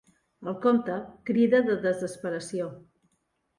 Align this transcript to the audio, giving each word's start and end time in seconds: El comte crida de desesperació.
El 0.51 0.55
comte 0.63 0.95
crida 1.31 1.61
de 1.69 1.77
desesperació. 1.85 2.73